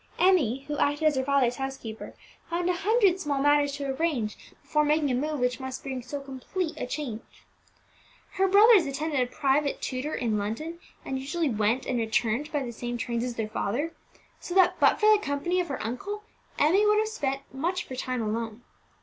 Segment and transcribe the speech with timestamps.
[0.17, 2.15] Emmie, who acted as her father's housekeeper,
[2.49, 6.19] found a hundred small matters to arrange before making a move which must bring so
[6.19, 7.21] complete a change.
[8.31, 12.71] Her brothers attended a private tutor in London, and usually went and returned by the
[12.73, 13.93] same trains as their father;
[14.39, 16.23] so that, but for the company of her uncle,
[16.57, 18.63] Emmie would have spent much of her time alone.